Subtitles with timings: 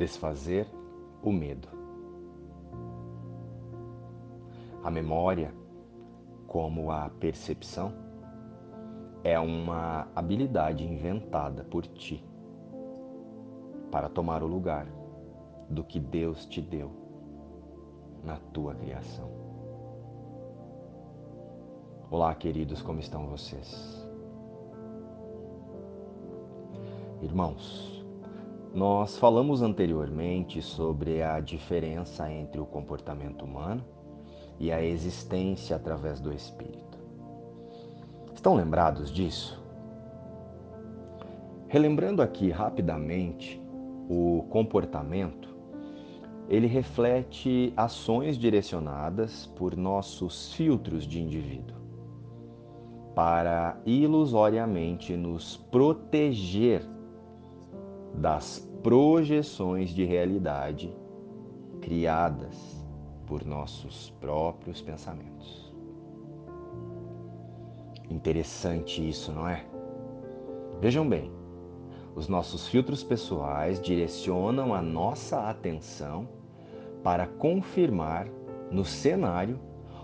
[0.00, 0.66] desfazer
[1.22, 1.68] o medo.
[4.82, 5.52] A memória,
[6.46, 7.92] como a percepção,
[9.22, 12.24] é uma habilidade inventada por ti
[13.90, 14.86] para tomar o lugar
[15.68, 16.90] do que Deus te deu
[18.24, 19.28] na tua criação.
[22.10, 24.02] Olá, queridos, como estão vocês?
[27.20, 27.99] Irmãos,
[28.74, 33.84] nós falamos anteriormente sobre a diferença entre o comportamento humano
[34.58, 36.98] e a existência através do espírito.
[38.32, 39.60] Estão lembrados disso?
[41.66, 43.60] Relembrando aqui rapidamente,
[44.08, 45.48] o comportamento
[46.48, 51.80] ele reflete ações direcionadas por nossos filtros de indivíduo
[53.14, 56.82] para ilusoriamente nos proteger
[58.14, 60.94] das projeções de realidade
[61.80, 62.84] criadas
[63.26, 65.72] por nossos próprios pensamentos.
[68.08, 69.64] Interessante isso, não é?
[70.80, 71.30] Vejam bem,
[72.14, 76.28] os nossos filtros pessoais direcionam a nossa atenção
[77.04, 78.26] para confirmar
[78.70, 79.58] no cenário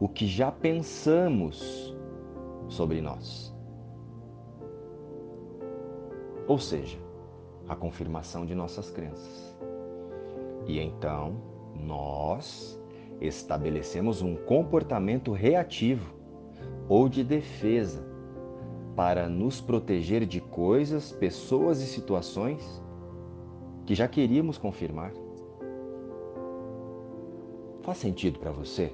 [0.00, 1.96] o que já pensamos
[2.68, 3.54] sobre nós.
[6.46, 6.98] Ou seja,
[7.68, 9.56] a confirmação de nossas crenças.
[10.66, 11.36] E então,
[11.74, 12.80] nós
[13.20, 16.14] estabelecemos um comportamento reativo
[16.88, 18.06] ou de defesa
[18.96, 22.82] para nos proteger de coisas, pessoas e situações
[23.86, 25.12] que já queríamos confirmar.
[27.82, 28.92] Faz sentido para você?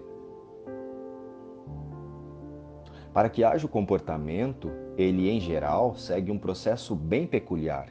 [3.12, 7.89] Para que haja o comportamento, ele em geral segue um processo bem peculiar,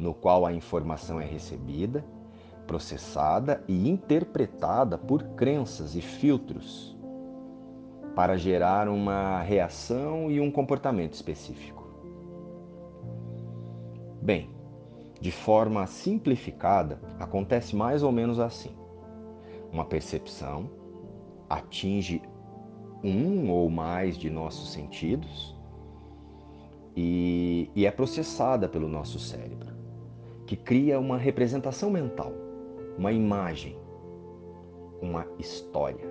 [0.00, 2.02] no qual a informação é recebida,
[2.66, 6.96] processada e interpretada por crenças e filtros
[8.16, 11.86] para gerar uma reação e um comportamento específico.
[14.22, 14.50] Bem,
[15.20, 18.74] de forma simplificada, acontece mais ou menos assim.
[19.70, 20.70] Uma percepção
[21.48, 22.22] atinge
[23.04, 25.54] um ou mais de nossos sentidos
[26.96, 29.74] e, e, é processada pelo nosso cérebro,
[30.50, 32.32] que cria uma representação mental,
[32.98, 33.78] uma imagem,
[35.00, 36.04] uma história.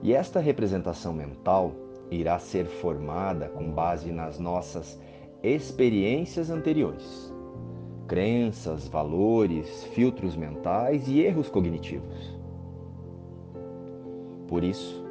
[0.00, 1.72] E esta representação mental
[2.12, 5.00] irá ser formada com base nas nossas
[5.42, 7.34] experiências anteriores,
[8.06, 12.38] crenças, valores, filtros mentais e erros cognitivos.
[14.46, 15.04] Por isso,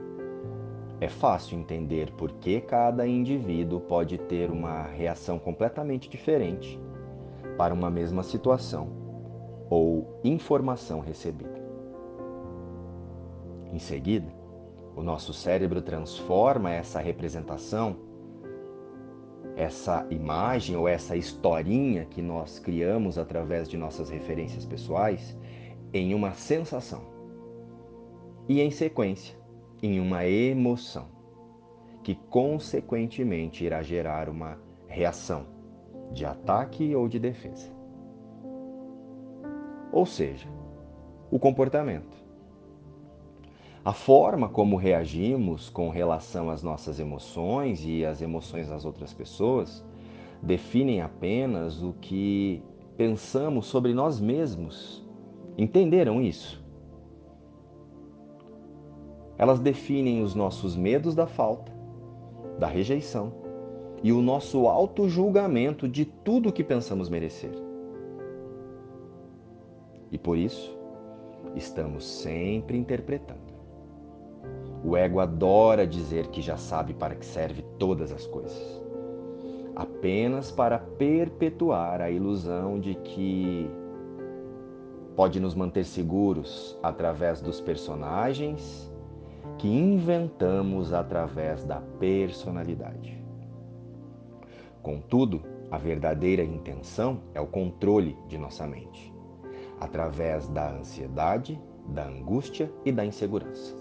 [1.01, 6.79] é fácil entender por que cada indivíduo pode ter uma reação completamente diferente
[7.57, 8.89] para uma mesma situação
[9.69, 11.61] ou informação recebida.
[13.71, 14.27] Em seguida,
[14.95, 17.95] o nosso cérebro transforma essa representação,
[19.55, 25.37] essa imagem ou essa historinha que nós criamos através de nossas referências pessoais
[25.93, 27.03] em uma sensação.
[28.49, 29.37] E em sequência,
[29.81, 31.07] em uma emoção,
[32.03, 34.57] que consequentemente irá gerar uma
[34.87, 35.60] reação
[36.11, 37.71] de ataque ou de defesa.
[39.91, 40.47] Ou seja,
[41.29, 42.21] o comportamento
[43.83, 49.83] a forma como reagimos com relação às nossas emoções e às emoções das outras pessoas
[50.39, 52.61] definem apenas o que
[52.95, 55.03] pensamos sobre nós mesmos.
[55.57, 56.63] Entenderam isso?
[59.35, 61.71] Elas definem os nossos medos da falta,
[62.59, 63.33] da rejeição
[64.03, 67.51] e o nosso auto-julgamento de tudo o que pensamos merecer.
[70.11, 70.77] E por isso,
[71.55, 73.51] estamos sempre interpretando.
[74.83, 78.83] O ego adora dizer que já sabe para que serve todas as coisas,
[79.75, 83.69] apenas para perpetuar a ilusão de que
[85.15, 88.91] pode nos manter seguros através dos personagens
[89.59, 93.20] que inventamos através da personalidade.
[94.81, 99.13] Contudo, a verdadeira intenção é o controle de nossa mente,
[99.79, 103.75] através da ansiedade, da angústia e da insegurança.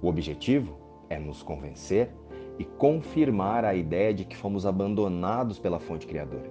[0.00, 0.76] O objetivo
[1.10, 2.10] é nos convencer
[2.58, 6.50] e confirmar a ideia de que fomos abandonados pela fonte criadora.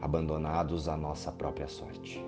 [0.00, 2.24] Abandonados à nossa própria sorte.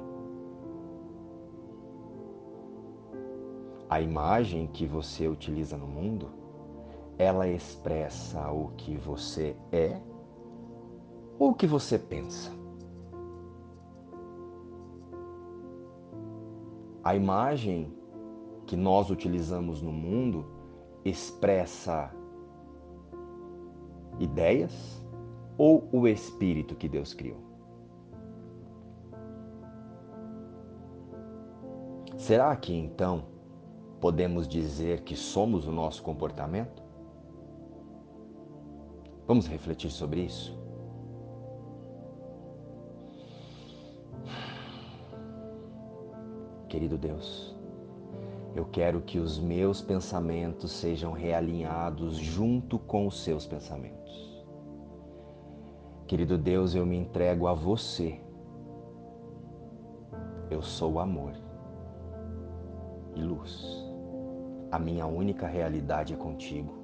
[3.88, 6.39] A imagem que você utiliza no mundo,
[7.20, 10.00] ela expressa o que você é
[11.38, 12.50] ou o que você pensa.
[17.04, 17.92] A imagem
[18.64, 20.46] que nós utilizamos no mundo
[21.04, 22.10] expressa
[24.18, 25.04] ideias
[25.58, 27.40] ou o espírito que Deus criou?
[32.16, 33.26] Será que então
[34.00, 36.89] podemos dizer que somos o nosso comportamento?
[39.30, 40.58] Vamos refletir sobre isso?
[46.68, 47.56] Querido Deus,
[48.56, 54.44] eu quero que os meus pensamentos sejam realinhados junto com os seus pensamentos.
[56.08, 58.20] Querido Deus, eu me entrego a você.
[60.50, 61.34] Eu sou amor
[63.14, 63.86] e luz.
[64.72, 66.74] A minha única realidade é contigo,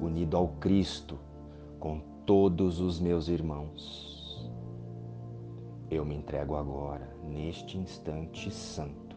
[0.00, 1.16] unido ao Cristo
[1.84, 4.50] com todos os meus irmãos.
[5.90, 9.14] Eu me entrego agora, neste instante santo,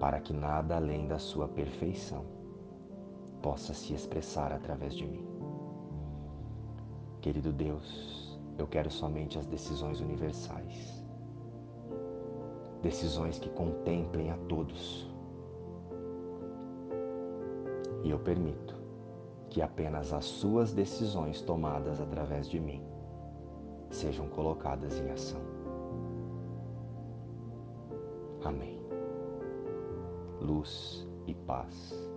[0.00, 2.24] para que nada além da Sua perfeição
[3.40, 5.24] possa se expressar através de mim.
[7.20, 10.98] Querido Deus, eu quero somente as decisões universais
[12.82, 15.08] decisões que contemplem a todos.
[18.04, 18.77] E eu permito
[19.50, 22.82] que apenas as suas decisões tomadas através de mim
[23.90, 25.40] sejam colocadas em ação.
[28.44, 28.78] Amém.
[30.40, 32.08] Luz e paz.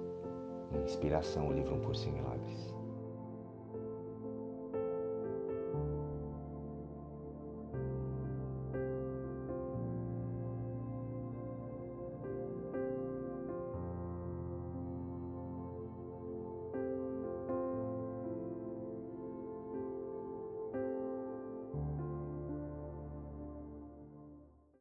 [0.84, 2.81] Inspiração, o livro Um Curso em Milagres.